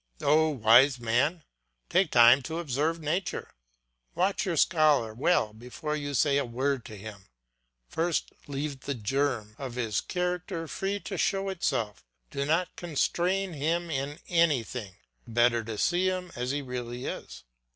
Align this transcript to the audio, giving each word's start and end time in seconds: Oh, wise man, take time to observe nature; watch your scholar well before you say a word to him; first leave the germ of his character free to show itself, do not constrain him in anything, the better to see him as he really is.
Oh, 0.23 0.49
wise 0.49 0.99
man, 0.99 1.43
take 1.87 2.09
time 2.09 2.41
to 2.49 2.57
observe 2.57 2.99
nature; 2.99 3.51
watch 4.15 4.47
your 4.47 4.57
scholar 4.57 5.13
well 5.13 5.53
before 5.53 5.95
you 5.95 6.15
say 6.15 6.39
a 6.39 6.43
word 6.43 6.85
to 6.85 6.97
him; 6.97 7.27
first 7.87 8.31
leave 8.47 8.79
the 8.79 8.95
germ 8.95 9.55
of 9.59 9.75
his 9.75 10.01
character 10.01 10.67
free 10.67 10.99
to 11.01 11.19
show 11.19 11.49
itself, 11.49 12.03
do 12.31 12.45
not 12.45 12.75
constrain 12.75 13.53
him 13.53 13.91
in 13.91 14.17
anything, 14.27 14.95
the 15.25 15.33
better 15.33 15.63
to 15.65 15.77
see 15.77 16.07
him 16.07 16.31
as 16.35 16.49
he 16.49 16.63
really 16.63 17.05
is. 17.05 17.43